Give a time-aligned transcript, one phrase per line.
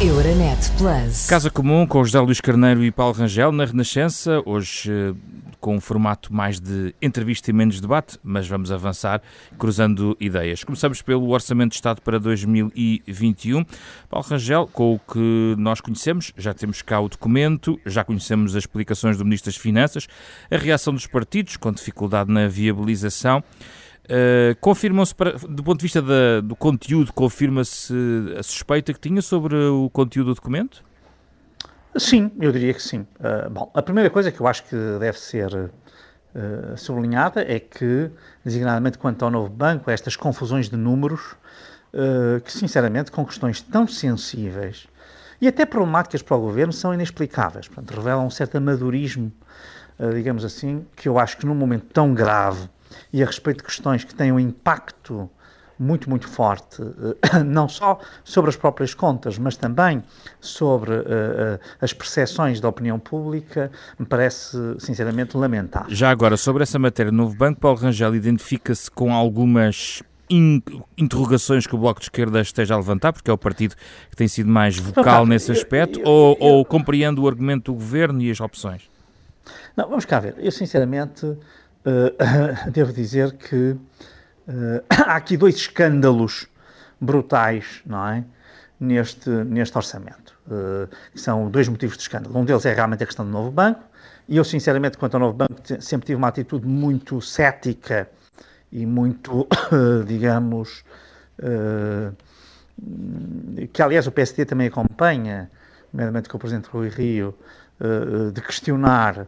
[0.00, 1.26] Euronet Plus.
[1.26, 5.12] Casa Comum com José Luís Carneiro e Paulo Rangel na Renascença, hoje eh,
[5.58, 9.20] com um formato mais de entrevista e menos debate, mas vamos avançar
[9.58, 10.62] cruzando ideias.
[10.62, 13.64] Começamos pelo Orçamento de Estado para 2021.
[14.08, 18.62] Paulo Rangel, com o que nós conhecemos, já temos cá o documento, já conhecemos as
[18.62, 20.06] explicações do Ministro das Finanças,
[20.48, 23.42] a reação dos partidos com dificuldade na viabilização.
[24.08, 25.14] Uh, confirmam-se,
[25.50, 27.92] do ponto de vista da, do conteúdo, confirma-se
[28.38, 30.82] a suspeita que tinha sobre o conteúdo do documento?
[31.94, 33.00] Sim, eu diria que sim.
[33.20, 35.70] Uh, bom, a primeira coisa que eu acho que deve ser uh,
[36.76, 38.10] sublinhada é que,
[38.42, 41.36] designadamente quanto ao novo banco, estas confusões de números,
[42.44, 44.86] que sinceramente, com questões tão sensíveis
[45.40, 47.66] e até problemáticas para o governo, são inexplicáveis.
[47.66, 49.32] Portanto, revelam um certo amadorismo,
[50.14, 52.68] digamos assim, que eu acho que num momento tão grave
[53.12, 55.30] e a respeito de questões que têm um impacto
[55.78, 60.02] muito, muito forte, eh, não só sobre as próprias contas, mas também
[60.40, 65.94] sobre uh, as percepções da opinião pública, me parece, sinceramente, lamentável.
[65.94, 70.02] Já agora, sobre essa matéria, o Novo Banco, Paulo Rangel identifica-se com algumas
[70.98, 73.74] interrogações que o Bloco de Esquerda esteja a levantar, porque é o partido
[74.10, 77.72] que tem sido mais vocal nesse aspecto, eu, eu, ou, eu, ou compreende o argumento
[77.72, 78.82] do Governo e as opções?
[79.74, 80.34] Não, vamos cá ver.
[80.38, 81.34] Eu, sinceramente,
[81.84, 86.46] uh, devo dizer que uh, há aqui dois escândalos
[87.00, 88.24] brutais, não é?
[88.80, 90.38] Neste, neste orçamento.
[90.46, 92.38] Uh, são dois motivos de escândalo.
[92.38, 93.82] Um deles é realmente a questão do novo banco,
[94.28, 98.08] e eu, sinceramente, quanto ao novo banco, sempre tive uma atitude muito cética
[98.70, 99.48] e muito,
[100.06, 100.84] digamos,
[103.72, 105.50] que aliás o PSD também acompanha,
[105.92, 107.34] nomeadamente com o Presidente Rui Rio,
[108.32, 109.26] de questionar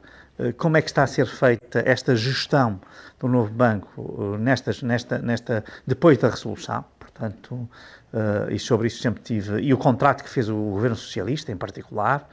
[0.56, 2.80] como é que está a ser feita esta gestão
[3.20, 9.02] do novo banco eh, nestas, nesta, nesta, depois da resolução, portanto, uh, e sobre isso
[9.02, 12.26] sempre tive, e o contrato que fez o governo socialista, em particular,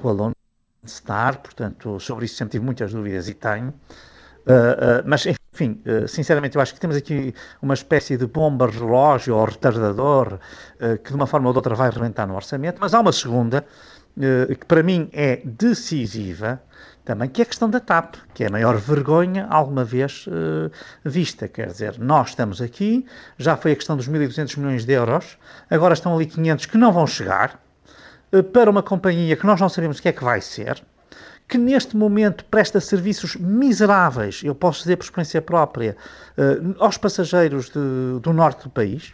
[0.00, 0.34] com a Lone
[0.86, 3.72] Star, portanto, sobre isso sempre tive muitas dúvidas e tenho,
[5.04, 10.40] mas enfim, sinceramente eu acho que temos aqui uma espécie de bomba relógio ou retardador
[11.04, 13.64] que de uma forma ou de outra vai rebentar no orçamento, mas há uma segunda
[14.58, 16.60] que para mim é decisiva,
[17.04, 20.70] também, que é a questão da TAP, que é a maior vergonha alguma vez uh,
[21.04, 21.48] vista.
[21.48, 23.04] Quer dizer, nós estamos aqui,
[23.36, 25.36] já foi a questão dos 1.200 milhões de euros,
[25.68, 27.60] agora estão ali 500 que não vão chegar,
[28.32, 30.82] uh, para uma companhia que nós não sabemos o que é que vai ser,
[31.48, 35.96] que neste momento presta serviços miseráveis, eu posso dizer por experiência própria,
[36.38, 39.12] uh, aos passageiros de, do norte do país,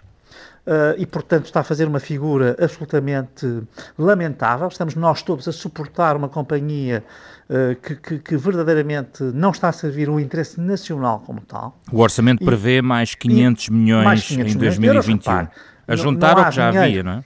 [0.98, 3.62] e, portanto, está a fazer uma figura absolutamente
[3.98, 4.68] lamentável.
[4.68, 7.02] Estamos nós todos a suportar uma companhia
[7.48, 11.78] uh, que, que, que, verdadeiramente não está a servir o interesse nacional como tal.
[11.90, 15.32] O orçamento e, prevê mais 500 milhões mais 500 em 2021.
[15.32, 15.50] Euros,
[15.86, 17.24] a juntar ao que já dinheiro, havia, não é?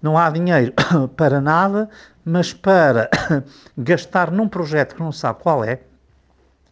[0.00, 0.72] Não há dinheiro
[1.16, 1.88] para nada,
[2.24, 3.10] mas para
[3.76, 5.80] gastar num projeto que não sabe qual é,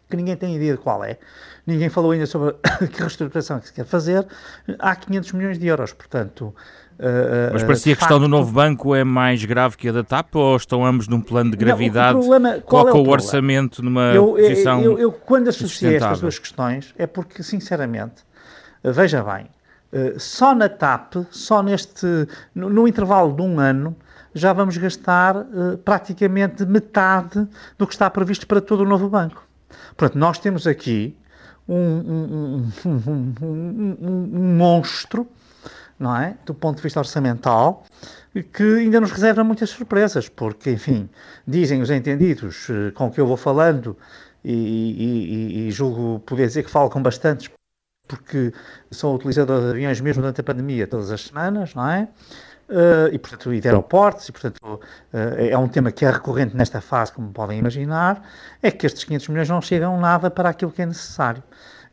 [0.09, 1.17] que ninguém tem ideia de qual é,
[1.65, 2.53] ninguém falou ainda sobre
[2.91, 4.25] que reestruturação que se quer fazer,
[4.79, 6.53] há 500 milhões de euros, portanto...
[6.97, 10.01] Uh, Mas parecia que a questão do novo banco é mais grave que a da
[10.01, 12.13] TAP ou estão ambos num plano de gravidade?
[12.13, 15.11] Não, o problema, qual coloca é o, o orçamento numa eu, posição eu, eu, eu,
[15.11, 18.23] quando associei estas duas questões é porque, sinceramente,
[18.81, 19.47] veja bem,
[20.17, 22.05] só na TAP, só neste,
[22.53, 23.93] no, no intervalo de um ano,
[24.33, 25.45] já vamos gastar
[25.83, 27.45] praticamente metade
[27.77, 29.44] do que está previsto para todo o novo banco.
[29.95, 31.17] Portanto, nós temos aqui
[31.67, 35.27] um, um, um, um, monstro,
[35.99, 36.37] não é?
[36.45, 37.83] Do ponto de vista orçamental,
[38.53, 41.09] que ainda nos reserva muitas surpresas, porque, enfim,
[41.47, 43.97] dizem os entendidos eh, com que eu vou falando,
[44.43, 47.49] e, e, e julgo poder dizer que falo com bastantes,
[48.07, 48.53] porque
[48.91, 52.07] sou utilizador de aviões mesmo durante a pandemia, todas as semanas, não é?
[52.67, 54.79] Uh, e, portanto, e de aeroportos, e, portanto, uh,
[55.37, 58.27] é um tema que é recorrente nesta fase, como podem imaginar,
[58.59, 61.43] é que estes 500 milhões não chegam nada para aquilo que é necessário.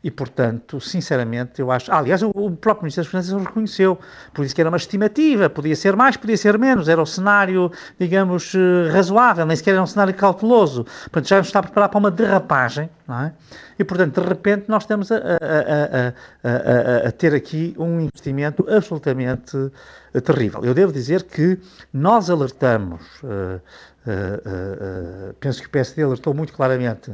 [0.03, 1.89] E, portanto, sinceramente, eu acho.
[1.89, 3.97] Aliás, o, próprio Ministro das Finanças reconheceu,
[4.33, 7.71] por isso que era uma estimativa, podia ser mais, podia ser menos, era o cenário,
[7.97, 10.83] digamos, eh, razoável, nem sequer era um cenário cauteloso.
[11.03, 13.33] Portanto, já nos está a preparar para uma derrapagem, não é?
[13.79, 16.13] E, portanto, de repente, nós estamos a, a,
[16.43, 20.65] a, a ter aqui um investimento absolutamente uh, terrível.
[20.65, 21.57] Eu devo dizer que
[21.93, 23.01] nós alertamos.
[23.23, 23.61] Uh,
[24.05, 27.13] Uh, uh, penso que o PSD alertou muito claramente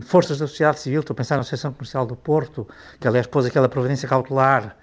[0.00, 2.66] forças da sociedade civil, estou a pensar na Associação Comercial do Porto,
[3.00, 4.76] que aliás pôs aquela providência cautelar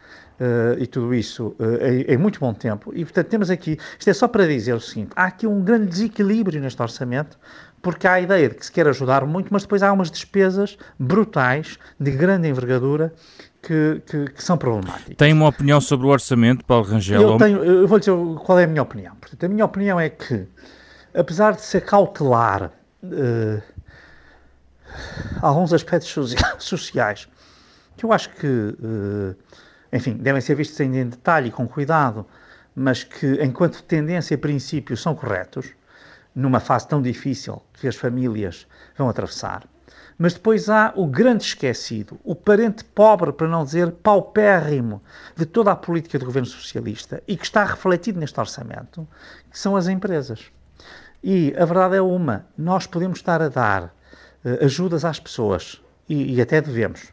[0.77, 2.91] e tudo isso em, em, muito bom tempo.
[2.93, 5.85] E portanto temos aqui, isto é só para dizer o seguinte: há aqui um grande
[5.85, 7.39] desequilíbrio neste orçamento,
[7.85, 10.75] porque há a ideia de que se quer ajudar muito, mas depois há umas despesas
[10.99, 13.13] brutais, de grande envergadura,
[13.61, 15.15] que, que, que, são problemáticas.
[15.15, 17.21] Tem uma opinião sobre o orçamento, Paulo Rangel?
[17.21, 18.11] Eu, tenho, eu vou dizer
[18.43, 19.15] qual é a minha opinião.
[19.15, 20.47] Portanto, a minha opinião é que,
[21.15, 22.71] apesar de ser cautelar
[23.03, 23.61] uh,
[25.41, 27.27] alguns aspectos sociais,
[27.95, 29.35] que eu acho que, uh,
[29.91, 32.25] enfim, devem ser vistos ainda em detalhe e com cuidado,
[32.75, 35.67] mas que, enquanto tendência e princípio, são corretos,
[36.35, 38.67] numa fase tão difícil que as famílias
[38.97, 39.63] vão atravessar.
[40.17, 45.01] Mas depois há o grande esquecido, o parente pobre, para não dizer paupérrimo,
[45.35, 49.07] de toda a política do governo socialista e que está refletido neste orçamento,
[49.49, 50.51] que são as empresas.
[51.27, 56.35] E a verdade é uma: nós podemos estar a dar uh, ajudas às pessoas, e,
[56.35, 57.11] e até devemos,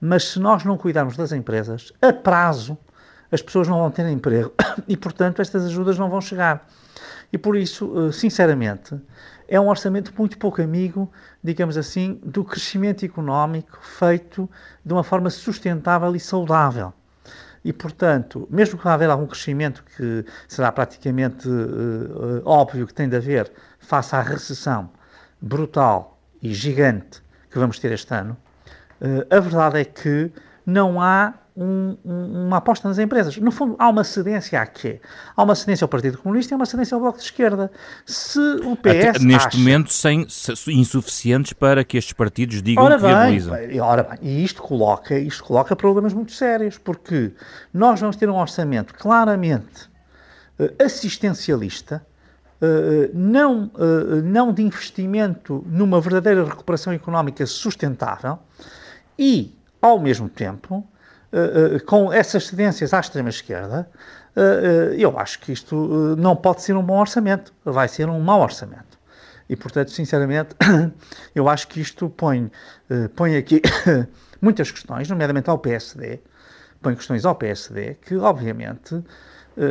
[0.00, 2.78] mas se nós não cuidarmos das empresas, a prazo,
[3.30, 4.50] as pessoas não vão ter emprego
[4.88, 6.66] e, portanto, estas ajudas não vão chegar.
[7.30, 8.98] E por isso, eh, sinceramente,
[9.46, 11.12] é um orçamento muito pouco amigo,
[11.44, 14.48] digamos assim, do crescimento económico feito
[14.82, 16.94] de uma forma sustentável e saudável.
[17.64, 23.08] E, portanto, mesmo que vá haver algum crescimento que será praticamente uh, óbvio que tem
[23.08, 24.90] de haver face à recessão
[25.40, 28.36] brutal e gigante que vamos ter este ano,
[29.00, 30.32] uh, a verdade é que
[30.64, 33.36] não há um, um, uma aposta nas empresas.
[33.36, 35.00] No fundo, há uma cedência a quê?
[35.36, 37.70] Há uma cedência ao Partido Comunista e há uma cedência ao Bloco de Esquerda.
[38.06, 39.58] Se o PS Até, Neste acha...
[39.58, 40.26] momento, sem,
[40.68, 43.54] insuficientes para que estes partidos digam ora que viabilizam.
[43.82, 47.32] Ora bem, e isto coloca, isto coloca problemas muito sérios, porque
[47.74, 49.90] nós vamos ter um orçamento claramente
[50.58, 52.04] uh, assistencialista,
[52.62, 58.38] Uh, não, uh, não de investimento numa verdadeira recuperação económica sustentável
[59.18, 60.86] e, ao mesmo tempo,
[61.86, 63.88] com essas cedências à extrema-esquerda,
[64.36, 68.40] uh, eu acho que isto não pode ser um bom orçamento, vai ser um mau
[68.40, 68.98] orçamento.
[69.48, 70.54] E, portanto, sinceramente,
[71.34, 72.50] eu acho que isto põe,
[73.16, 73.60] põe aqui
[74.40, 76.20] muitas questões, nomeadamente ao PSD,
[76.80, 79.02] põe questões ao PSD, que, obviamente, eh,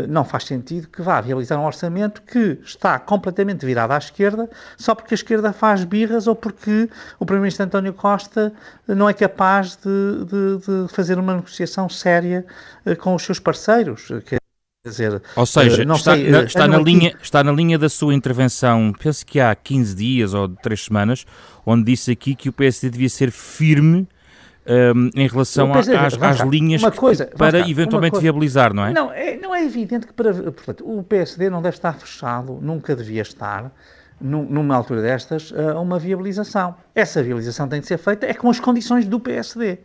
[0.07, 4.93] não faz sentido que vá realizar um orçamento que está completamente virado à esquerda só
[4.93, 6.89] porque a esquerda faz birras ou porque
[7.19, 8.53] o Primeiro-Ministro António Costa
[8.87, 10.57] não é capaz de, de,
[10.87, 12.45] de, fazer uma negociação séria
[12.85, 14.07] eh, com os seus parceiros.
[14.25, 14.39] Quer
[14.85, 18.13] dizer, ou seja, eh, está, sei, na, está, na linha, está na linha da sua
[18.13, 21.25] intervenção, penso que há 15 dias ou 3 semanas,
[21.65, 24.07] onde disse aqui que o PSD devia ser firme
[24.69, 28.93] um, em relação às, às linhas coisa, que, para eventualmente viabilizar, não é?
[28.93, 29.35] Não, é?
[29.37, 30.33] não é evidente que para.
[30.33, 33.71] Portanto, o PSD não deve estar fechado, nunca devia estar,
[34.21, 36.75] numa altura destas, a uma viabilização.
[36.93, 39.79] Essa viabilização tem de ser feita é com as condições do PSD.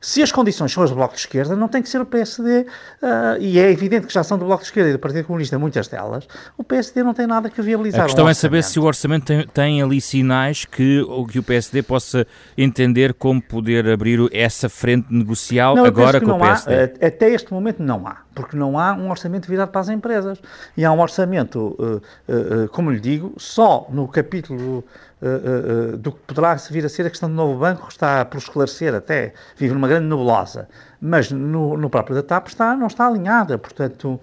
[0.00, 2.60] Se as condições são as do Bloco de Esquerda, não tem que ser o PSD,
[2.60, 2.66] uh,
[3.02, 5.58] ah, e é evidente que já são do Bloco de Esquerda e do Partido Comunista,
[5.58, 8.02] muitas delas, o PSD não tem nada que viabilizar.
[8.02, 11.42] A questão um é saber se o orçamento tem, tem, ali sinais que, que o
[11.42, 16.74] PSD possa entender como poder abrir essa frente negocial não, agora com o PSD.
[16.74, 20.40] Há, até este momento não há, porque não há um orçamento virado para as empresas.
[20.76, 21.96] E há um orçamento, uh,
[22.32, 24.84] uh, como lhe digo, só no capítulo
[25.98, 29.34] do que poderá vir a ser a questão do novo banco, está por esclarecer até,
[29.56, 30.68] vive numa grande nebulosa,
[31.00, 34.20] mas no, no próprio da TAP está, não está alinhada, portanto,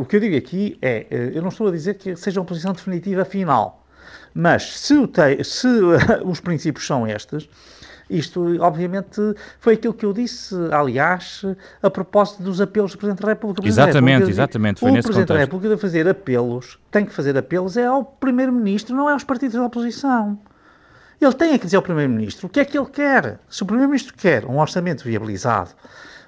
[0.00, 2.72] o que eu digo aqui é, eu não estou a dizer que seja uma posição
[2.72, 3.84] definitiva final,
[4.32, 5.68] mas se, te, se
[6.24, 7.46] os princípios são estes,
[8.08, 9.20] isto, obviamente,
[9.58, 11.42] foi aquilo que eu disse, aliás,
[11.82, 13.66] a propósito dos apelos do Presidente da República.
[13.66, 14.80] Exatamente, exatamente.
[14.80, 15.38] Foi o nesse Presidente contexto.
[15.38, 19.24] da República de fazer apelos, tem que fazer apelos, é ao Primeiro-Ministro, não é aos
[19.24, 20.38] partidos da oposição.
[21.20, 23.40] Ele tem que dizer ao Primeiro-Ministro o que é que ele quer.
[23.48, 25.70] Se o Primeiro-Ministro quer um orçamento viabilizado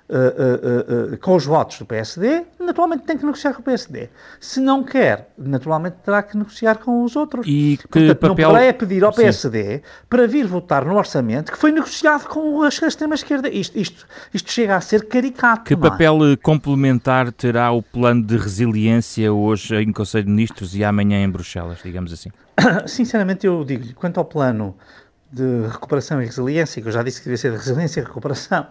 [0.08, 4.08] uh, uh, com os votos do PSD, naturalmente tem que negociar com o PSD.
[4.40, 7.46] Se não quer, naturalmente terá que negociar com os outros.
[7.46, 8.48] E que Portanto, papel...
[8.48, 9.82] não é pedir ao PSD Sim.
[10.08, 13.48] para vir votar no orçamento que foi negociado com a extrema-esquerda.
[13.48, 15.64] Isto, isto, isto chega a ser caricato.
[15.64, 15.76] Que é?
[15.76, 21.28] papel complementar terá o plano de resiliência hoje em Conselho de Ministros e amanhã em
[21.28, 22.30] Bruxelas, digamos assim?
[22.86, 24.74] Sinceramente, eu digo-lhe, quanto ao plano
[25.30, 28.66] de recuperação e resiliência, que eu já disse que devia ser de resiliência e recuperação,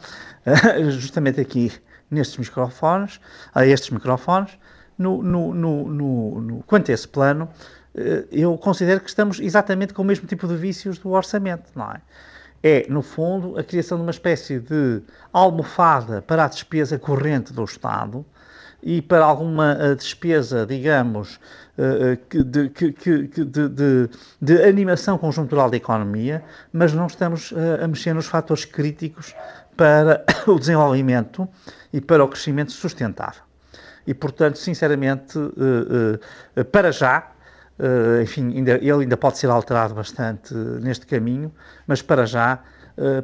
[0.89, 1.71] justamente aqui
[2.09, 3.19] nestes microfones,
[3.53, 4.57] a estes microfones,
[4.97, 7.47] no, no, no, no, quanto a esse plano,
[7.93, 11.91] eh, eu considero que estamos exatamente com o mesmo tipo de vícios do orçamento, não
[11.91, 12.01] é?
[12.63, 17.63] É, no fundo, a criação de uma espécie de almofada para a despesa corrente do
[17.63, 18.25] Estado,
[18.81, 21.39] e para alguma eh, despesa, digamos,
[21.77, 24.09] eh, eh, de, de, de,
[24.41, 27.53] de, animação conjuntural da economia, mas não estamos
[27.83, 29.35] a mexer nos fatores críticos
[29.75, 31.47] para o desenvolvimento
[31.91, 33.41] e para o crescimento sustentável.
[34.05, 35.37] E, portanto, sinceramente,
[36.71, 37.29] para já,
[38.23, 41.53] enfim, ele ainda pode ser alterado bastante neste caminho,
[41.85, 42.63] mas para já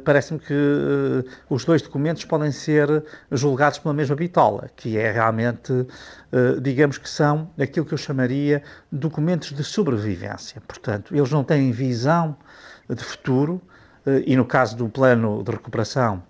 [0.04, 5.72] parece-me que uh, os dois documentos podem ser julgados pela mesma bitola, que é realmente,
[5.72, 10.62] uh, digamos que são aquilo que eu chamaria documentos de sobrevivência.
[10.66, 12.36] Portanto, eles não têm visão
[12.88, 13.60] de futuro,
[14.26, 16.22] e no caso do plano de recuperação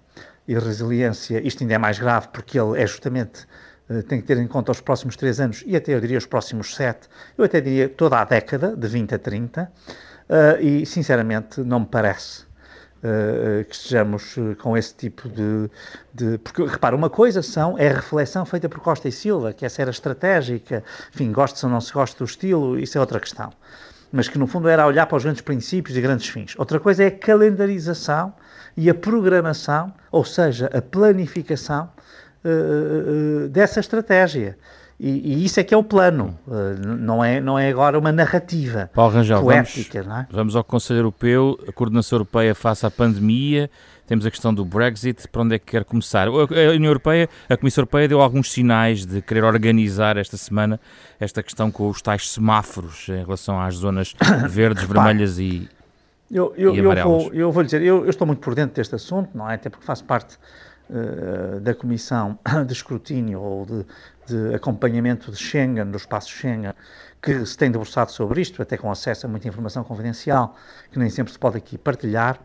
[0.46, 3.48] e resiliência, isto ainda é mais grave, porque ele é justamente
[4.06, 6.74] tem que ter em conta os próximos três anos e até eu diria os próximos
[6.74, 11.80] sete, eu até diria toda a década, de 20 a 30, uh, e sinceramente não
[11.80, 12.43] me parece
[13.04, 15.70] uh, que estejamos com esse tipo de,
[16.12, 19.64] de, Porque, repara, uma coisa são, é a reflexão feita por Costa e Silva, que
[19.64, 20.82] essa era estratégica,
[21.12, 23.52] enfim, gosta ou não se gosta do estilo, isso é outra questão.
[24.10, 26.54] Mas que no fundo era olhar para os grandes princípios e grandes fins.
[26.56, 28.32] Outra coisa é a calendarização
[28.76, 31.90] e a programação, ou seja, a planificação
[32.44, 34.56] uh, dessa estratégia.
[34.98, 36.52] E, e, isso é que é o plano, uh,
[36.86, 40.02] não, é, não é agora uma narrativa Paulo Rangel, poética.
[40.02, 40.26] Vamos, é?
[40.30, 43.68] vamos ao Conselho Europeu, a coordenação europeia face à pandemia,
[44.06, 46.28] temos a questão do Brexit, para onde é que quer começar?
[46.28, 50.78] A União Europeia, a Comissão Europeia deu alguns sinais de querer organizar esta semana
[51.18, 54.14] esta questão com os tais semáforos em relação às zonas
[54.48, 55.68] verdes, vermelhas e,
[56.30, 56.96] eu, eu, e amarelas.
[56.96, 59.48] Eu vou, eu vou lhe dizer, eu, eu estou muito por dentro deste assunto, não
[59.48, 59.54] é?
[59.54, 60.36] Até porque faço parte
[60.90, 63.86] uh, da Comissão de Escrutínio ou de
[64.26, 66.72] de acompanhamento de Schengen, do espaço Schengen,
[67.24, 70.56] que se tem debruçado sobre isto, até com acesso a muita informação confidencial,
[70.90, 72.38] que nem sempre se pode aqui partilhar,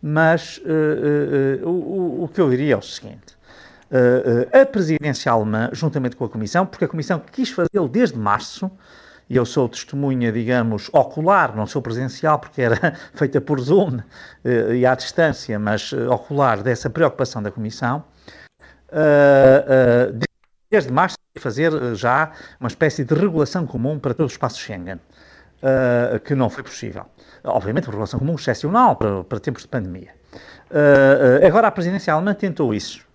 [0.00, 3.36] mas uh, uh, uh, o, o, que eu diria é o seguinte.
[4.52, 8.70] a presidência alemã, juntamente com a Comissão, porque a Comissão quis fazê-lo desde março,
[9.28, 14.00] e eu sou testemunha, digamos, ocular, não sou presencial porque era feita por Zoom
[14.44, 18.04] e à distância, mas ocular dessa preocupação da Comissão,
[20.70, 24.96] desde março fazer eh, já uma espécie de regulação comum para todo o espaço Schengen,
[24.96, 27.06] uh, que não foi possível.
[27.44, 30.10] Obviamente, uma regulação comum excepcional para, para tempos de pandemia.
[30.70, 33.08] Uh, uh, agora, a presidência alemã tentou isso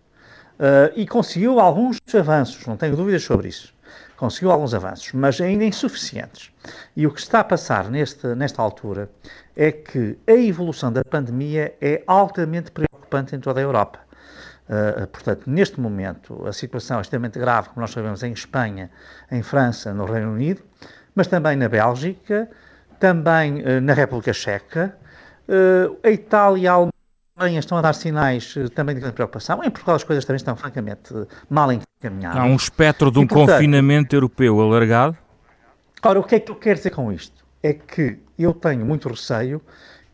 [0.95, 3.73] e conseguiu alguns avanços, não tenho dúvidas sobre isso.
[4.15, 6.49] Conseguiu alguns avanços, mas ainda insuficientes.
[6.95, 9.09] E o que está a passar neste, nesta altura
[9.53, 14.04] é que a evolução da pandemia é altamente preocupante em toda a Europa.
[14.67, 18.89] Uh, portanto, neste momento, a situação é extremamente grave, como nós sabemos, em Espanha,
[19.31, 20.61] em França, no Reino Unido,
[21.13, 22.49] mas também na Bélgica,
[22.99, 24.97] também uh, na República Checa.
[25.47, 29.63] Uh, a Itália e a Alemanha estão a dar sinais também de grande preocupação.
[29.63, 31.13] Em Portugal as coisas também estão, francamente,
[31.47, 32.41] mal encaminhadas.
[32.41, 35.15] Há um espectro de um e, portanto, confinamento europeu alargado?
[36.01, 37.45] Ora, o que é que eu quero dizer com isto?
[37.61, 39.61] É que eu tenho muito receio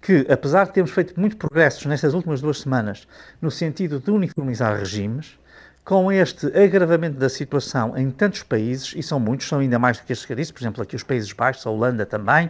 [0.01, 3.07] que, apesar de termos feito muito progressos nestas últimas duas semanas
[3.41, 5.37] no sentido de uniformizar regimes,
[5.83, 10.05] com este agravamento da situação em tantos países, e são muitos, são ainda mais do
[10.05, 12.47] que estes que eu disse, por exemplo, aqui os Países Baixos, a Holanda também,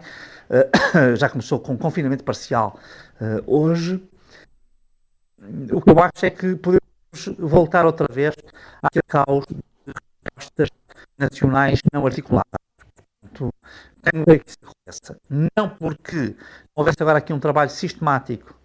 [0.50, 2.79] uh, já começou com confinamento parcial
[3.22, 4.01] uh, hoje,
[5.72, 6.81] o que eu acho é que podemos
[7.39, 8.36] voltar outra vez
[8.81, 9.93] àquele caos de
[10.24, 10.70] respostas
[11.17, 12.46] nacionais não articuladas.
[13.22, 13.53] Portanto,
[15.55, 16.36] Não porque
[16.75, 18.55] houvesse agora aqui um trabalho sistemático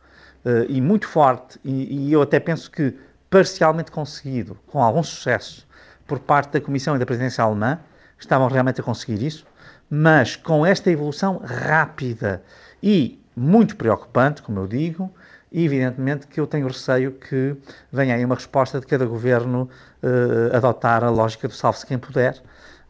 [0.45, 2.97] uh, e muito forte, e, e, eu até penso que
[3.29, 5.67] parcialmente conseguido, com algum sucesso,
[6.07, 7.79] por parte da Comissão e da Presidência Alemã,
[8.19, 9.47] estavam realmente a conseguir isso,
[9.91, 12.43] mas com esta evolução rápida
[12.83, 15.13] e muito preocupante, como eu digo,
[15.53, 17.57] evidentemente que eu tenho receio que
[17.93, 19.69] venha aí uma resposta de cada governo
[20.03, 22.43] uh, adotar a lógica do salve-se quem puder,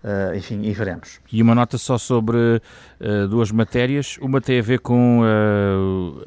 [0.07, 1.19] Uh, enfim, e veremos.
[1.33, 4.17] E uma nota só sobre uh, duas matérias.
[4.21, 6.23] Uma tem a ver com uh,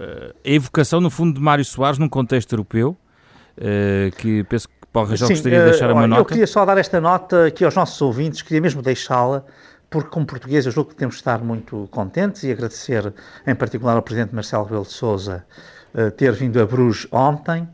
[0.45, 2.97] a evocação, no fundo, de Mário Soares num contexto europeu,
[4.17, 6.21] que penso que Paulo Rangel gostaria de deixar uma nota.
[6.21, 9.45] Eu queria só dar esta nota aqui aos nossos ouvintes, queria mesmo deixá-la,
[9.89, 13.13] porque como português eu julgo que temos de estar muito contentes e agradecer
[13.47, 15.45] em particular ao Presidente Marcelo Rebelo de Sousa
[16.17, 17.65] ter vindo a Bruges ontem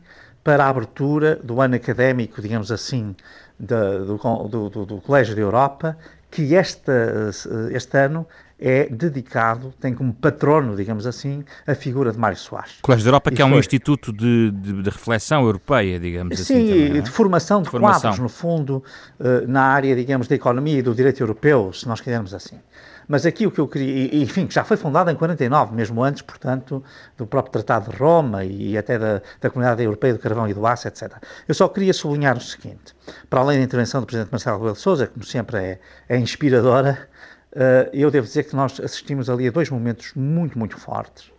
[0.44, 3.16] para a abertura do ano académico, digamos assim,
[3.58, 4.16] do,
[4.48, 5.96] do, do, do, Colégio da Europa,
[6.30, 6.92] que este,
[7.72, 8.26] este ano
[8.58, 12.78] é dedicado, tem como patrono, digamos assim, a figura de Mário Soares.
[12.80, 16.66] Colégio da Europa, que é um instituto de, de, de, reflexão europeia, digamos Sim, assim.
[16.66, 17.00] Sim, é?
[17.02, 18.00] de formação de, de formação.
[18.00, 18.82] quadros, no fundo,
[19.20, 22.58] eh, na área, digamos, da economia e do direito europeu, se nós quisermos assim.
[23.08, 26.02] Mas aqui o que eu queria, e, enfim, que já foi fundado em 49, mesmo
[26.02, 26.82] antes, portanto,
[27.16, 30.66] do próprio Tratado de Roma e até da, da Comunidade Europeia do Carvão e do
[30.66, 31.12] Aço, etc.
[31.46, 32.96] Eu só queria sublinhar o seguinte:
[33.30, 36.18] para além da intervenção do Presidente Marcelo Rebelo de Sousa, que como sempre é, é
[36.18, 37.08] inspiradora,
[37.92, 41.30] eu devo dizer que nós assistimos ali a dois momentos muito, muito fortes.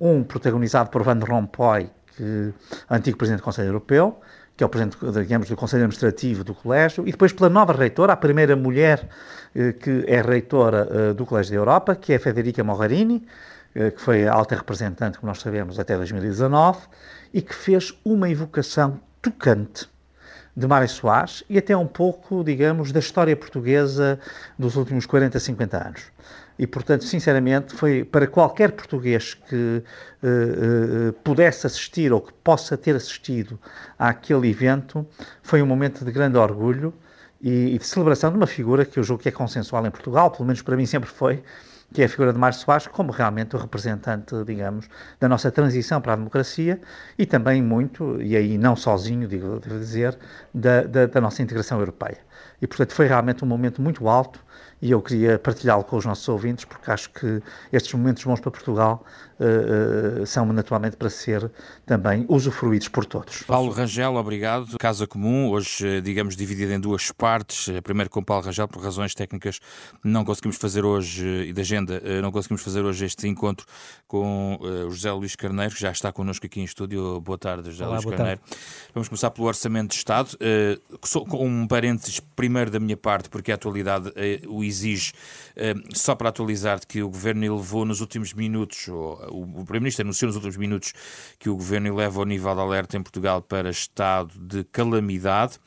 [0.00, 2.52] Um protagonizado por Van Rompuy, que,
[2.90, 4.20] antigo Presidente do Conselho Europeu,
[4.56, 8.12] que é o presidente, digamos, do Conselho Administrativo do Colégio, e depois pela nova reitora,
[8.12, 9.08] a primeira mulher
[9.54, 13.24] eh, que é reitora eh, do Colégio da Europa, que é Federica Mogherini,
[13.74, 16.80] que foi alta representante, como nós sabemos, até 2019,
[17.32, 19.88] e que fez uma evocação tocante
[20.58, 24.18] de Mário Soares e até um pouco, digamos, da história portuguesa
[24.58, 26.02] dos últimos 40, 50 anos.
[26.58, 32.76] E, portanto, sinceramente, foi para qualquer português que uh, uh, pudesse assistir ou que possa
[32.76, 33.56] ter assistido
[33.96, 35.06] àquele evento,
[35.40, 36.92] foi um momento de grande orgulho
[37.40, 40.28] e, e de celebração de uma figura que eu julgo que é consensual em Portugal,
[40.32, 41.40] pelo menos para mim sempre foi,
[41.92, 46.00] que é a figura de Mário Soares, como realmente o representante, digamos, da nossa transição
[46.00, 46.80] para a democracia
[47.18, 50.18] e também muito, e aí não sozinho, digo, devo dizer,
[50.52, 52.18] da, da, da nossa integração europeia.
[52.60, 54.44] E, portanto, foi realmente um momento muito alto
[54.80, 57.42] e eu queria partilhá-lo com os nossos ouvintes, porque acho que
[57.72, 59.04] estes momentos bons para Portugal
[59.40, 61.50] uh, uh, são naturalmente para ser
[61.84, 63.42] também usufruídos por todos.
[63.42, 64.78] Paulo Rangel, obrigado.
[64.78, 67.68] Casa Comum, hoje, eh, digamos, dividida em duas partes.
[67.82, 69.58] Primeiro com Paulo Rangel, por razões técnicas,
[70.04, 73.66] não conseguimos fazer hoje, e da agenda, não conseguimos fazer hoje este encontro
[74.06, 77.20] com o José Luís Carneiro, que já está connosco aqui em estúdio.
[77.20, 78.40] Boa tarde, José Olá, Luís Carneiro.
[78.40, 78.56] Tarde.
[78.94, 80.36] Vamos começar pelo Orçamento de Estado.
[81.00, 84.12] Com um parênteses primeiro da minha parte, porque a atualidade
[84.46, 85.12] o exige,
[85.94, 90.56] só para atualizar, que o Governo elevou nos últimos minutos, o Primeiro-Ministro anunciou nos últimos
[90.56, 90.92] minutos
[91.38, 95.58] que o Governo eleva o nível de alerta em Portugal para estado de calamidade.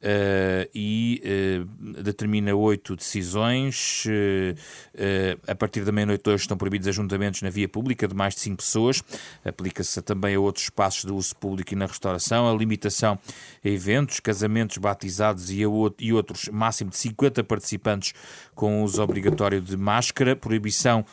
[0.00, 1.20] Uh, e
[1.60, 4.04] uh, determina oito decisões.
[4.06, 8.34] Uh, a partir da meia-noite de hoje estão proibidos ajuntamentos na via pública de mais
[8.34, 9.02] de cinco pessoas.
[9.44, 12.48] Aplica-se também a outros espaços de uso público e na restauração.
[12.48, 13.18] A limitação
[13.64, 18.14] a eventos, casamentos, batizados e, a, e outros, máximo de 50 participantes
[18.54, 20.36] com uso obrigatório de máscara.
[20.36, 21.04] Proibição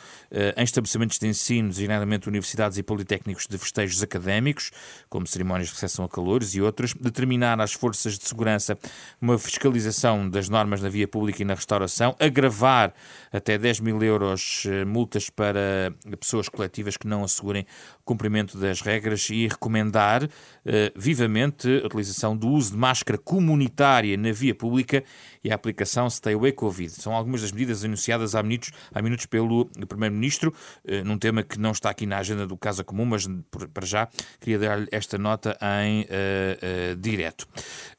[0.56, 4.70] em estabelecimentos de ensino, designadamente universidades e politécnicos, de festejos académicos,
[5.08, 6.94] como cerimónias de recepção a calores e outros.
[6.94, 8.75] Determinar às forças de segurança
[9.20, 12.92] uma fiscalização das normas na via pública e na restauração, agravar
[13.32, 17.66] até 10 mil euros eh, multas para pessoas coletivas que não assegurem
[18.06, 20.26] cumprimento das regras e recomendar
[20.64, 25.02] eh, vivamente a utilização do uso de máscara comunitária na via pública
[25.42, 26.92] e a aplicação Stay Away Covid.
[26.92, 30.54] São algumas das medidas anunciadas há minutos, há minutos pelo Primeiro-Ministro,
[30.86, 33.26] eh, num tema que não está aqui na agenda do Casa Comum, mas
[33.74, 37.48] para já queria dar-lhe esta nota em uh, uh, direto.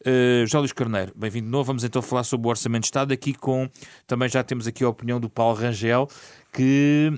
[0.05, 1.65] Uh, José Luís Carneiro, bem-vindo de novo.
[1.65, 3.69] Vamos então falar sobre o Orçamento de Estado, aqui com,
[4.05, 6.07] também já temos aqui a opinião do Paulo Rangel,
[6.53, 7.11] que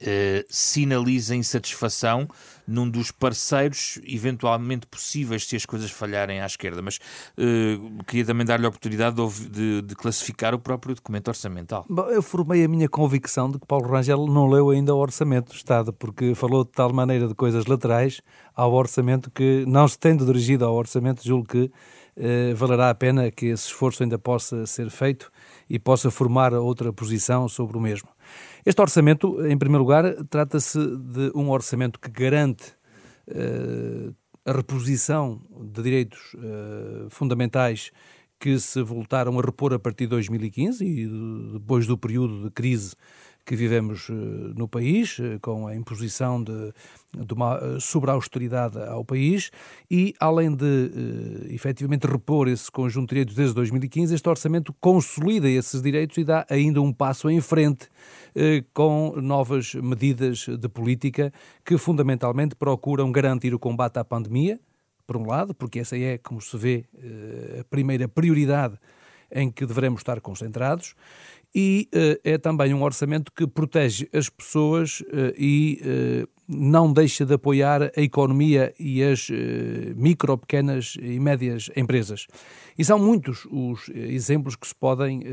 [0.00, 2.28] Uh, sinaliza insatisfação
[2.68, 6.82] num dos parceiros eventualmente possíveis se as coisas falharem à esquerda.
[6.82, 6.98] Mas
[7.38, 11.86] uh, queria também dar-lhe a oportunidade de, de, de, classificar o próprio documento orçamental.
[11.88, 15.50] Bom, eu formei a minha convicção de que Paulo Rangel não leu ainda o Orçamento
[15.50, 18.20] do Estado, porque falou de tal maneira de coisas laterais
[18.54, 21.70] ao Orçamento que, não se tendo dirigido ao Orçamento, julgo que
[22.18, 25.32] uh, valerá a pena que esse esforço ainda possa ser feito
[25.70, 28.08] e possa formar outra posição sobre o mesmo.
[28.68, 32.74] Este orçamento, em primeiro lugar, trata-se de um orçamento que garante
[33.26, 35.40] uh, a reposição
[35.72, 37.90] de direitos uh, fundamentais
[38.38, 41.08] que se voltaram a repor a partir de 2015 e
[41.54, 42.94] depois do período de crise
[43.48, 44.12] que vivemos eh,
[44.54, 46.70] no país, eh, com a imposição de,
[47.16, 49.50] de uma eh, sobre-austeridade ao país,
[49.90, 55.80] e além de efetivamente repor esse conjunto de direitos desde 2015, este orçamento consolida esses
[55.80, 57.88] direitos e dá ainda um passo em frente
[58.74, 61.32] com novas medidas de política
[61.64, 64.60] que fundamentalmente procuram garantir o combate à pandemia,
[65.06, 66.84] por um lado, porque essa é, como se vê,
[67.58, 68.78] a primeira prioridade
[69.30, 70.94] em que devemos estar concentrados,
[71.54, 77.24] e uh, é também um orçamento que protege as pessoas uh, e uh, não deixa
[77.24, 79.28] de apoiar a economia e as
[79.94, 82.26] micro, pequenas e médias empresas.
[82.78, 85.24] E são muitos os exemplos que se podem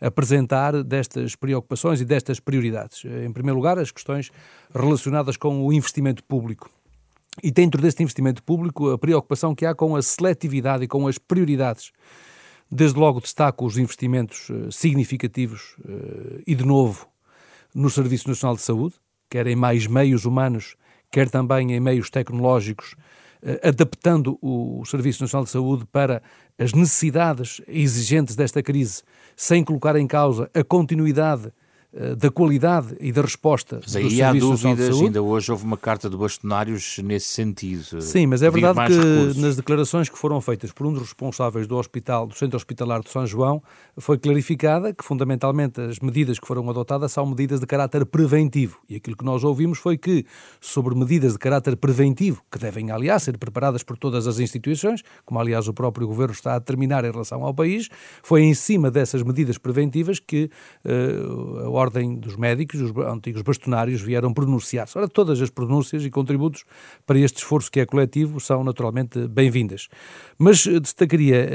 [0.00, 3.04] apresentar destas preocupações e destas prioridades.
[3.04, 4.30] Em primeiro lugar, as questões
[4.74, 6.70] relacionadas com o investimento público.
[7.42, 11.18] E dentro deste investimento público, a preocupação que há com a seletividade e com as
[11.18, 11.92] prioridades
[12.74, 17.06] Desde logo destaco os investimentos eh, significativos eh, e de novo
[17.74, 18.94] no Serviço Nacional de Saúde,
[19.28, 20.74] quer em mais meios humanos,
[21.10, 22.94] quer também em meios tecnológicos,
[23.42, 26.22] eh, adaptando o Serviço Nacional de Saúde para
[26.58, 29.02] as necessidades exigentes desta crise,
[29.36, 31.52] sem colocar em causa a continuidade
[32.16, 36.16] da qualidade e da resposta mas aí há dúvidas, ainda hoje houve uma carta de
[36.16, 38.00] bastonários nesse sentido.
[38.00, 39.36] Sim, mas é verdade que recursos.
[39.36, 43.10] nas declarações que foram feitas por um dos responsáveis do hospital, do Centro Hospitalar de
[43.10, 43.62] São João,
[43.98, 48.78] foi clarificada que fundamentalmente as medidas que foram adotadas são medidas de caráter preventivo.
[48.88, 50.24] E aquilo que nós ouvimos foi que
[50.60, 55.40] sobre medidas de caráter preventivo, que devem aliás ser preparadas por todas as instituições, como
[55.40, 57.88] aliás o próprio governo está a determinar em relação ao país,
[58.22, 60.50] foi em cima dessas medidas preventivas que
[60.84, 64.96] uh, Ordem dos Médicos, os antigos bastonários, vieram pronunciar-se.
[64.96, 66.64] Ora, todas as pronúncias e contributos
[67.04, 69.88] para este esforço que é coletivo são naturalmente bem-vindas.
[70.38, 71.48] Mas destacaria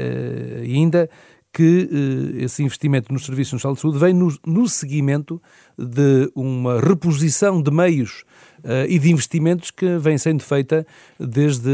[0.62, 1.08] ainda
[1.52, 5.40] que eh, esse investimento no Serviço Nacional de Saúde vem no, no seguimento
[5.76, 8.47] de uma reposição de meios uh,
[8.88, 10.86] e de investimentos que vem sendo feita
[11.18, 11.70] desde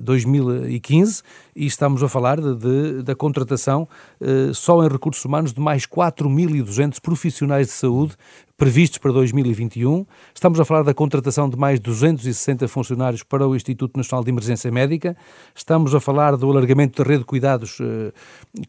[0.00, 1.22] 2015
[1.54, 3.88] e estamos a falar de, de, da contratação
[4.20, 8.16] uh, só em recursos humanos de mais 4.200 profissionais de saúde
[8.56, 10.06] previstos para 2021.
[10.32, 14.70] Estamos a falar da contratação de mais 260 funcionários para o Instituto Nacional de Emergência
[14.70, 15.16] Médica.
[15.54, 18.12] Estamos a falar do alargamento da rede de cuidados uh,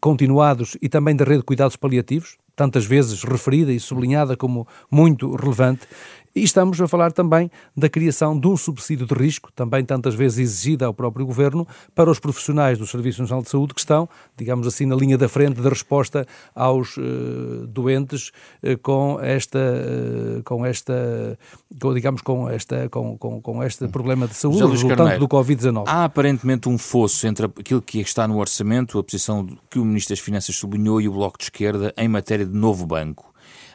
[0.00, 5.34] continuados e também da rede de cuidados paliativos tantas vezes referida e sublinhada como muito
[5.34, 5.86] relevante,
[6.34, 10.38] e estamos a falar também da criação de um subsídio de risco, também tantas vezes
[10.38, 14.66] exigida ao próprio Governo, para os profissionais do Serviço Nacional de Saúde que estão, digamos
[14.66, 20.66] assim, na linha da frente da resposta aos uh, doentes uh, com esta, uh, com
[20.66, 21.38] esta,
[21.80, 25.84] com, digamos, com esta, com, com, com este problema de saúde resultante Carneiro, do Covid-19.
[25.86, 30.14] Há aparentemente um fosso entre aquilo que está no orçamento, a posição que o Ministro
[30.14, 33.33] das Finanças sublinhou e o Bloco de Esquerda em matéria de novo banco.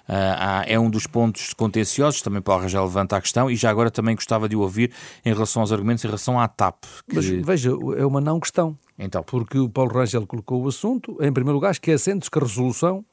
[0.09, 3.91] Uh, é um dos pontos contenciosos, também Paulo Rangel levanta a questão, e já agora
[3.91, 4.91] também gostava de o ouvir
[5.23, 6.83] em relação aos argumentos em relação à TAP.
[7.07, 7.15] Que...
[7.15, 8.75] Mas veja, é uma não questão.
[8.97, 9.21] Então.
[9.21, 13.05] Porque o Paulo Rangel colocou o assunto, em primeiro lugar, esquecendo que a resolução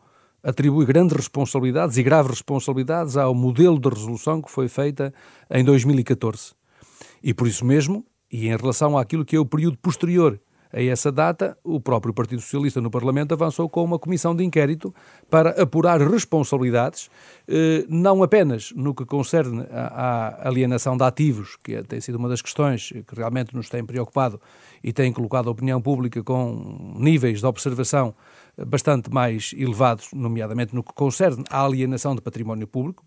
[0.43, 5.13] atribui grandes responsabilidades e graves responsabilidades ao modelo de resolução que foi feita
[5.51, 6.55] em 2014.
[7.23, 10.41] E por isso mesmo, e em relação àquilo que é o período posterior
[10.73, 14.95] a essa data, o próprio Partido Socialista no Parlamento avançou com uma comissão de inquérito
[15.31, 17.11] para apurar responsabilidades,
[17.49, 22.43] eh, não apenas no que concerne à alienação de ativos, que tem sido uma das
[22.43, 24.41] questões que realmente nos tem preocupado
[24.83, 28.15] e tem colocado a opinião pública com níveis de observação
[28.67, 33.05] bastante mais elevados, nomeadamente no que concerne à alienação de património público,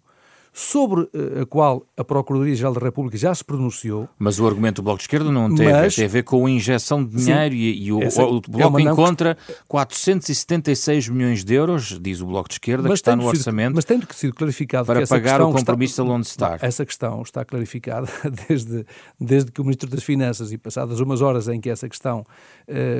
[0.53, 4.09] sobre eh, a qual a Procuradoria-Geral da República já se pronunciou.
[4.17, 6.49] Mas o argumento do Bloco de Esquerda não tem, mas, tem a ver com a
[6.49, 8.09] injeção de dinheiro sim, e, e, o, o é
[8.49, 9.53] Bloco é encontra que...
[9.67, 13.75] 476 milhões de euros, diz o Bloco de Esquerda, mas que está no orçamento.
[13.75, 16.59] Mas tem que ser clarificado para pagar o compromisso está, da Lone Star.
[16.61, 18.07] Essa questão está clarificada
[18.47, 18.85] desde,
[19.19, 22.25] desde que o Ministro das Finanças, e passadas umas horas em que essa questão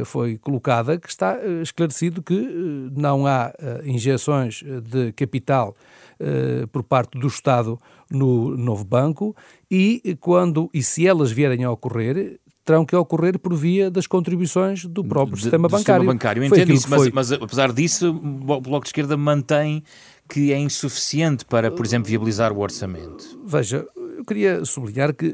[0.06, 3.54] foi colocada, que está uh, esclarecido que uh, não há
[3.84, 5.76] injeções de capital
[6.22, 7.80] eh, por parte do Estado
[8.12, 9.34] no novo banco
[9.72, 14.84] e quando e se elas vierem a ocorrer, terão que ocorrer por via das contribuições
[14.84, 16.02] do próprio de, sistema bancário.
[16.02, 16.44] Sistema bancário.
[16.44, 19.82] Eu entendo isso, mas, mas, apesar disso, o Bloco de Esquerda mantém
[20.28, 23.40] que é insuficiente para, por exemplo, viabilizar o orçamento.
[23.46, 25.34] Veja, eu queria sublinhar que,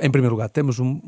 [0.00, 1.00] em primeiro lugar, temos um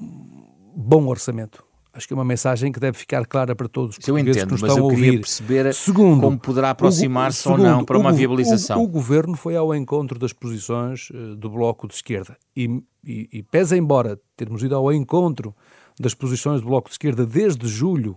[0.76, 4.36] bom orçamento Acho que é uma mensagem que deve ficar clara para todos os portugueses
[4.36, 5.20] entendo, que nos estão a ouvir.
[5.20, 8.78] perceber segundo, como poderá aproximar-se ou não para uma viabilização.
[8.78, 12.82] O, o, o, Governo foi ao encontro das posições uh, do Bloco de Esquerda e,
[13.04, 15.54] e, e pese embora termos ido ao encontro
[15.98, 18.16] das posições do Bloco de Esquerda desde julho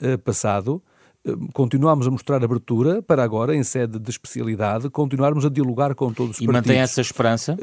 [0.00, 0.82] uh, passado,
[1.26, 6.10] uh, continuamos a mostrar abertura para agora, em sede de especialidade, continuarmos a dialogar com
[6.10, 6.66] todos os e partidos.
[6.66, 7.54] E mantém essa esperança?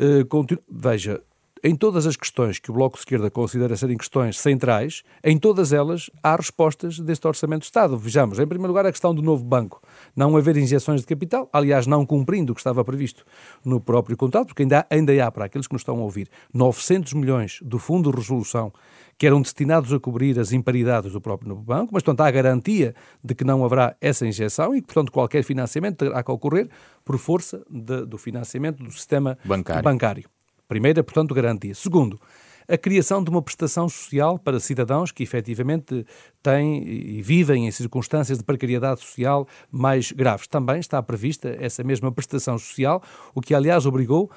[0.69, 1.19] Veja,
[1.63, 5.73] em todas as questões que o Bloco de Esquerda considera serem questões centrais, em todas
[5.73, 7.97] elas há respostas deste Orçamento de Estado.
[7.97, 9.81] Vejamos, em primeiro lugar, a questão do novo banco.
[10.15, 13.25] Não haver injeções de capital, aliás, não cumprindo o que estava previsto
[13.63, 17.13] no próprio contrato, porque ainda, ainda há, para aqueles que nos estão a ouvir, 900
[17.13, 18.71] milhões do Fundo de Resolução
[19.17, 22.31] que eram destinados a cobrir as imparidades do próprio novo banco, mas, portanto, há a
[22.31, 22.93] garantia
[23.23, 26.69] de que não haverá essa injeção e que, portanto, qualquer financiamento terá que ocorrer
[27.03, 29.83] por força de, do financiamento do sistema bancário.
[29.83, 30.36] bancário.
[30.67, 31.73] Primeira, portanto, garantia.
[31.73, 32.19] Segundo,
[32.67, 36.05] a criação de uma prestação social para cidadãos que efetivamente
[36.43, 40.47] têm e vivem em circunstâncias de precariedade social mais graves.
[40.47, 43.01] Também está prevista essa mesma prestação social,
[43.33, 44.29] o que aliás obrigou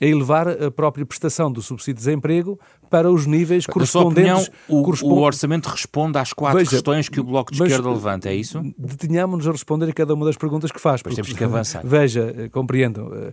[0.00, 4.48] a elevar a própria prestação do subsídio de desemprego para os níveis correspondentes.
[4.48, 5.12] Opinião, o, correspond...
[5.14, 8.60] o, orçamento responde às quatro Veja, questões que o Bloco de Esquerda levanta, é isso?
[8.78, 11.02] Detenhamos-nos a responder a cada uma das perguntas que faz.
[11.02, 11.82] Pois porque, temos que avançar.
[11.86, 13.32] Veja, eh, compreendo.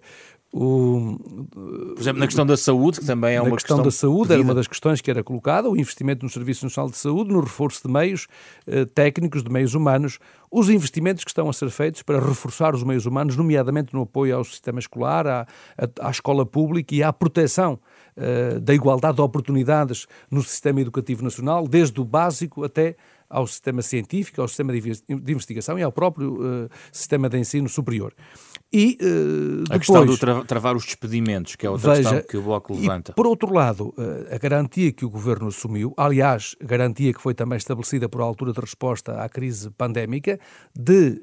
[0.58, 1.18] O,
[1.52, 3.76] Por exemplo, na questão da saúde, que também é uma questão.
[3.76, 6.64] Na questão da saúde, era uma das questões que era colocada, o investimento no Serviço
[6.64, 8.26] Nacional de Saúde, no reforço de meios
[8.66, 10.18] eh, técnicos, de meios humanos,
[10.50, 14.38] os investimentos que estão a ser feitos para reforçar os meios humanos, nomeadamente no apoio
[14.38, 15.42] ao sistema escolar, à,
[15.78, 17.78] à, à escola pública e à proteção
[18.16, 22.96] eh, da igualdade de oportunidades no sistema educativo nacional, desde o básico até
[23.30, 28.14] ao sistema científico, ao sistema de investigação e ao próprio uh, sistema de ensino superior.
[28.74, 32.28] E, uh, depois, a questão do tra travar os despedimentos, que é outra veja, questão
[32.30, 33.12] que o Bloco levanta.
[33.12, 37.34] E, por outro lado, uh, a garantia que o Governo assumiu, aliás, garantia que foi
[37.34, 40.40] também estabelecida por altura de resposta à crise pandémica,
[40.76, 41.22] de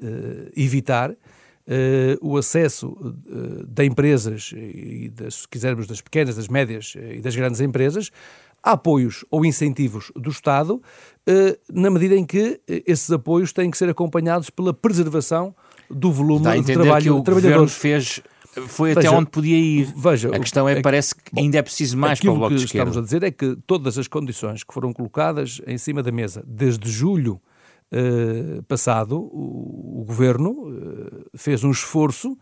[0.55, 1.11] evitar
[1.67, 7.21] uh, o acesso uh, de empresas, e das, se quisermos das pequenas, das médias e
[7.21, 8.11] das grandes empresas,
[8.63, 10.81] apoios ou incentivos do Estado,
[11.71, 15.53] na medida em que esses apoios têm que ser acompanhados pela preservação
[15.89, 18.21] do volume Dá a de trabalho que o governo fez
[18.67, 19.93] foi veja, até onde podia ir.
[19.95, 22.63] Veja, a questão é, é parece que ainda é preciso mais para o Bloco de
[22.63, 22.89] Esquerda.
[22.89, 26.03] O que estamos a dizer é que todas as condições que foram colocadas em cima
[26.03, 27.41] da mesa desde julho
[27.91, 32.37] eh, passado, o, o Governo eh, fez um esforço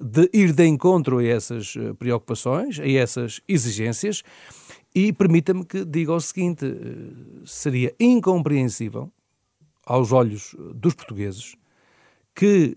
[0.00, 4.22] de ir de encontro a essas eh, preocupações, a essas exigências,
[4.94, 6.64] e permita-me que diga o seguinte:
[7.44, 9.10] seria incompreensível,
[9.84, 11.56] aos olhos dos portugueses,
[12.34, 12.76] que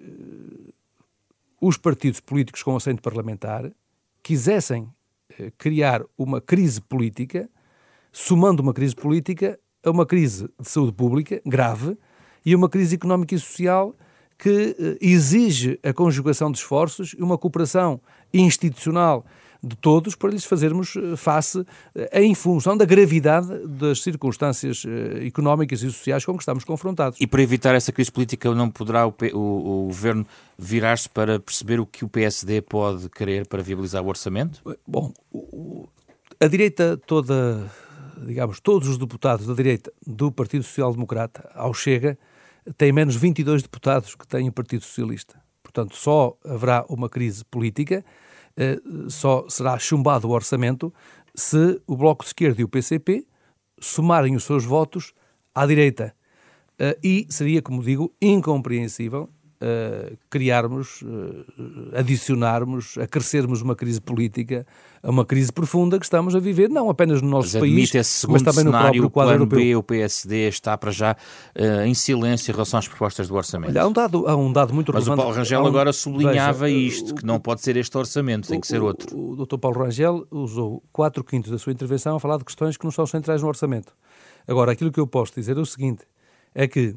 [1.61, 3.71] os partidos políticos com assento parlamentar
[4.21, 4.89] quisessem
[5.39, 7.49] eh, criar uma crise política,
[8.11, 11.97] somando uma crise política a uma crise de saúde pública grave
[12.45, 13.95] e uma crise económica e social
[14.37, 17.99] que eh, exige a conjugação de esforços e uma cooperação
[18.33, 19.25] institucional
[19.63, 21.65] de todos para lhes fazermos eh, face
[21.95, 27.19] eh, em função da gravidade das circunstâncias eh, económicas e sociais com que estamos confrontados.
[27.19, 30.25] E para evitar essa crise política, não poderá o, o, o Governo
[30.57, 34.61] virar-se para perceber o que o PSD pode querer para viabilizar o orçamento?
[34.85, 35.13] Bom,
[36.39, 37.69] a direita toda,
[38.25, 42.17] digamos, todos os deputados da direita do Partido Social Democrata ao Chega
[42.77, 45.35] têm menos 22 deputados que tem o Partido Socialista.
[45.63, 48.03] Portanto, só haverá uma crise política
[49.09, 50.93] só será chumbado o orçamento
[51.35, 53.25] se o Bloco de Esquerda e o PCP
[53.79, 55.13] somarem os seus votos
[55.53, 56.15] à direita.
[56.79, 59.29] Uh, e seria, como digo, incompreensível
[59.61, 61.45] uh, criarmos, uh,
[61.95, 64.65] adicionarmos, acrescermos uma crise política
[65.01, 68.41] a uma crise profunda que estamos a viver, não apenas no nosso mas país, mas
[68.41, 69.59] também no próprio quadro europeu.
[69.59, 73.71] B, o PSD está para já uh, em silêncio em relação às propostas do orçamento.
[73.71, 75.17] Olha, há um dado, há um dado muito mas relevante.
[75.17, 78.47] Mas o Paulo Rangel um, agora sublinhava veja, isto, que não pode ser este orçamento,
[78.47, 79.15] tem que ser outro.
[79.15, 79.57] O, o, o Dr.
[79.57, 83.05] Paulo Rangel usou quatro quintos da sua intervenção a falar de questões que não são
[83.05, 83.93] centrais no orçamento.
[84.47, 86.03] Agora, aquilo que eu posso dizer é o seguinte,
[86.55, 86.95] é que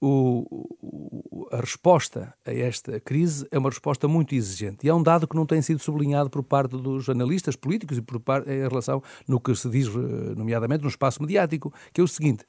[0.00, 4.86] o, a resposta a esta crise é uma resposta muito exigente.
[4.86, 8.02] E é um dado que não tem sido sublinhado por parte dos analistas políticos e
[8.02, 12.04] por parte, em relação no que se diz, eh, nomeadamente, no espaço mediático, que é
[12.04, 12.44] o seguinte: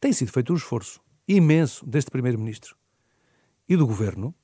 [0.00, 2.76] tem sido feito um esforço imenso deste Primeiro-Ministro
[3.68, 4.34] e do Governo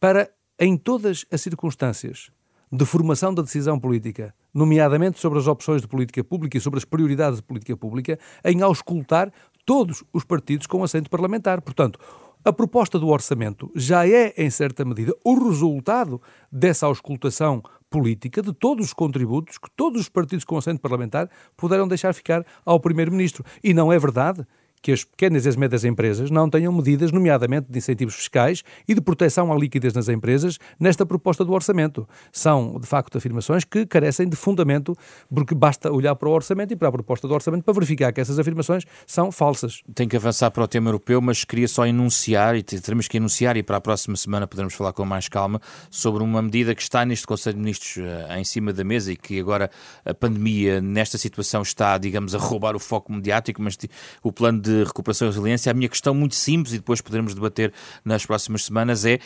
[0.00, 2.30] para, em todas as circunstâncias
[2.70, 6.84] de formação da decisão política, nomeadamente sobre as opções de política pública e sobre as
[6.84, 9.32] prioridades de política pública, em auscultar
[9.64, 11.60] todos os partidos com assento parlamentar.
[11.60, 11.98] Portanto,
[12.46, 18.52] a proposta do orçamento já é, em certa medida, o resultado dessa auscultação política de
[18.52, 23.44] todos os contributos que todos os partidos com assento parlamentar puderam deixar ficar ao Primeiro-Ministro.
[23.64, 24.46] E não é verdade
[24.82, 28.94] que as pequenas e as médias empresas não tenham medidas, nomeadamente de incentivos fiscais e
[28.94, 32.08] de proteção à liquidez nas empresas, nesta proposta do orçamento.
[32.32, 34.96] São, de facto, afirmações que carecem de fundamento,
[35.32, 38.20] porque basta olhar para o orçamento e para a proposta do orçamento para verificar que
[38.20, 39.82] essas afirmações são falsas.
[39.94, 43.56] Tem que avançar para o tema europeu, mas queria só enunciar, e teremos que enunciar,
[43.56, 45.60] e para a próxima semana poderemos falar com mais calma,
[45.90, 49.16] sobre uma medida que está neste Conselho de Ministros uh, em cima da mesa e
[49.16, 49.70] que agora
[50.04, 53.76] a pandemia, nesta situação, está, digamos, a roubar o foco mediático, mas
[54.22, 55.70] o plano de recuperação e resiliência.
[55.70, 57.72] A minha questão muito simples, e depois poderemos debater
[58.04, 59.18] nas próximas semanas, é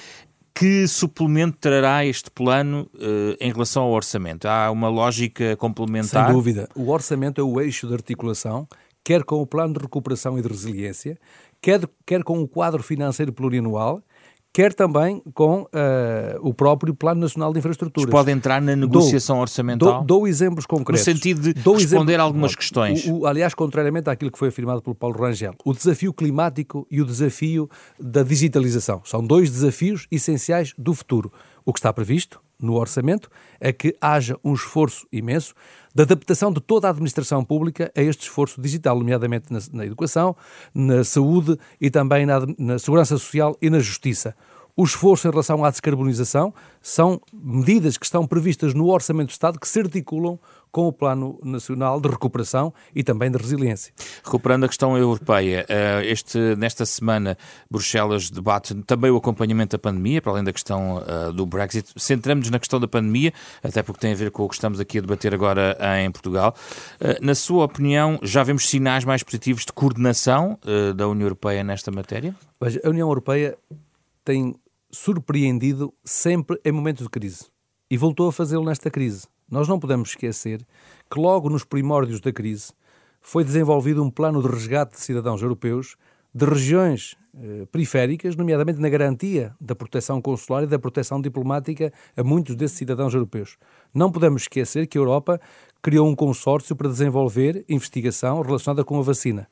[0.55, 4.47] que suplemento trará este plano uh, em relação ao orçamento?
[4.47, 6.27] Há uma lógica complementar?
[6.27, 6.69] Sem dúvida.
[6.75, 8.69] O orçamento é o eixo de articulação,
[9.05, 11.19] quer com o plano de recuperação e de resiliência,
[11.61, 14.03] quer, quer com o quadro financeiro plurianual,
[14.53, 15.69] quer também com uh,
[16.41, 18.11] o próprio Plano Nacional de Infraestruturas.
[18.11, 19.93] pode entrar na negociação dou, orçamental?
[19.99, 21.07] Dou, dou, exemplos concretos.
[21.07, 23.07] No sentido de dou responder exemplo, algumas questões.
[23.07, 27.01] O, o, aliás, contrariamente àquilo que foi afirmado pelo Paulo Rangel, o desafio climático e
[27.01, 31.33] o desafio da digitalização são dois desafios essenciais do futuro.
[31.65, 35.55] O que está previsto no orçamento é que haja um esforço imenso
[35.94, 40.37] de adaptação de toda a administração pública a este esforço digital, nomeadamente na, na educação,
[40.75, 44.35] na saúde e também na, na segurança social e na justiça.
[44.77, 49.59] O esforço em relação à descarbonização são medidas que estão previstas no Orçamento do Estado
[49.59, 50.38] que se articulam
[50.71, 53.93] com o Plano Nacional de Recuperação e também de Resiliência.
[54.25, 57.37] Recuperando a questão europeia, eh, este, nesta semana
[57.71, 61.93] Bruxelas debate também o acompanhamento da pandemia, para além da questão eh, do Brexit.
[61.97, 64.99] Centramos-nos na questão da pandemia, até porque tem a ver com o que estamos aqui
[64.99, 66.55] a debater agora em Portugal.
[67.01, 70.59] Eh, na sua opinião, já vemos sinais mais positivos de coordenação
[70.95, 72.35] da União Europeia nesta matéria?
[72.85, 73.57] a União Europeia
[74.25, 74.55] tem
[74.91, 77.47] surpreendido sempre em momentos de crise
[77.91, 79.27] e voltou a fazê-lo nesta crise.
[79.51, 80.65] Nós não podemos esquecer
[81.11, 82.73] que logo nos primórdios da crise
[83.21, 85.97] foi desenvolvido um plano de resgate de cidadãos europeus
[86.33, 92.23] de regiões eh, periféricas, nomeadamente na garantia da proteção consular e da proteção diplomática a
[92.23, 93.57] muitos desses cidadãos europeus.
[93.93, 95.41] Não podemos esquecer que a Europa
[95.83, 99.49] criou um consórcio para desenvolver investigação relacionada com a vacina.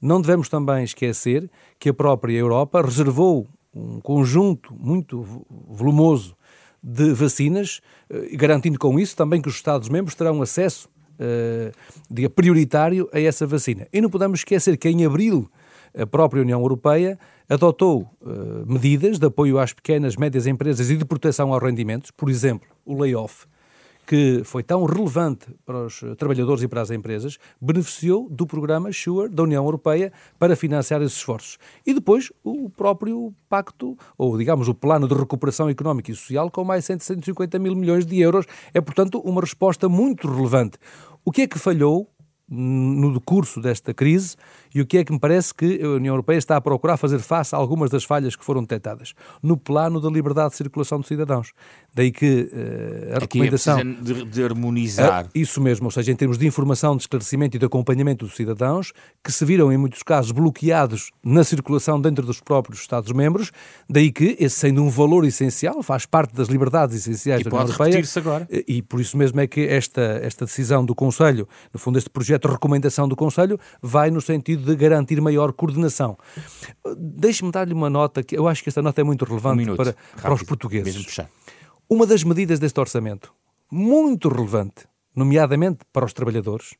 [0.00, 6.36] Não devemos também esquecer que a própria Europa reservou um conjunto muito volumoso
[6.84, 10.86] de vacinas, eh, garantindo com isso também que os Estados-membros terão acesso
[11.18, 13.88] uh, prioritário a essa vacina.
[13.90, 15.50] E não podemos esquecer que em abril
[15.96, 17.18] a própria União Europeia
[17.48, 22.28] adotou uh, medidas de apoio às pequenas, médias empresas e de proteção aos rendimentos, por
[22.28, 23.46] exemplo, o layoff,
[24.06, 29.28] que foi tão relevante para os trabalhadores e para as empresas, beneficiou do programa SURE
[29.28, 31.58] da União Europeia para financiar esses esforços.
[31.86, 36.64] E depois o próprio pacto, ou digamos o plano de recuperação económica e social, com
[36.64, 38.46] mais de 150 mil milhões de euros.
[38.72, 40.78] É, portanto, uma resposta muito relevante.
[41.24, 42.08] O que é que falhou
[42.46, 44.36] no decurso desta crise
[44.74, 47.18] e o que é que me parece que a União Europeia está a procurar fazer
[47.20, 51.08] face a algumas das falhas que foram detectadas no plano da liberdade de circulação de
[51.08, 51.52] cidadãos.
[51.94, 53.78] Daí que uh, a Aqui é recomendação...
[53.78, 55.26] É de, de harmonizar.
[55.26, 58.34] Uh, isso mesmo, ou seja, em termos de informação, de esclarecimento e de acompanhamento dos
[58.34, 63.52] cidadãos, que se viram em muitos casos bloqueados na circulação dentro dos próprios Estados-membros,
[63.88, 67.66] daí que esse sendo um valor essencial, faz parte das liberdades essenciais e da União
[67.66, 68.02] Europeia.
[68.18, 68.48] agora.
[68.50, 72.10] E, e por isso mesmo é que esta, esta decisão do Conselho, no fundo este
[72.10, 76.18] projeto de recomendação do Conselho, vai no sentido de garantir maior coordenação.
[76.96, 79.76] Deixe-me dar-lhe uma nota, que eu acho que esta nota é muito relevante um minuto,
[79.76, 81.20] para, rápido, para os portugueses.
[81.88, 83.32] Uma das medidas deste orçamento,
[83.70, 86.74] muito relevante, nomeadamente para os trabalhadores,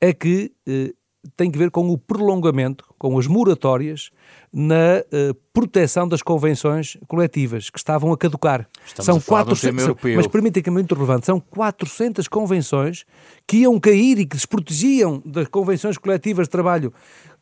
[0.00, 0.92] é que eh,
[1.36, 4.10] tem que ver com o prolongamento, com as moratórias
[4.52, 8.68] na uh, proteção das convenções coletivas que estavam a caducar.
[8.86, 9.72] Estamos são a quatro, são,
[10.16, 13.04] mas permitem que é muito relevante, são 400 convenções
[13.46, 16.92] que iam cair e que desprotegiam das convenções coletivas de trabalho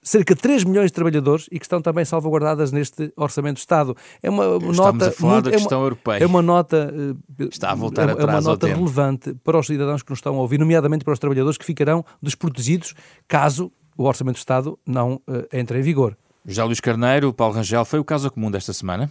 [0.07, 3.97] cerca de 3 milhões de trabalhadores e que estão também salvaguardadas neste Orçamento de Estado.
[4.23, 5.09] É uma Estamos nota.
[5.09, 6.23] A falar muito, da questão é uma, europeia.
[6.23, 6.95] É uma nota.
[7.41, 8.29] Eh, Está a voltar é, atrás.
[8.29, 11.19] É uma nota relevante para os cidadãos que nos estão a ouvir, nomeadamente para os
[11.19, 12.95] trabalhadores que ficarão desprotegidos
[13.27, 16.17] caso o Orçamento de Estado não uh, entre em vigor.
[16.47, 19.11] José Luís Carneiro, Paulo Rangel, foi o caso comum desta semana?